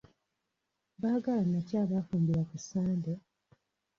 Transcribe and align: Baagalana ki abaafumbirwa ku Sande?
Baagalana 1.01 1.57
ki 1.67 1.73
abaafumbirwa 1.83 2.43
ku 2.49 2.57
Sande? 2.67 3.13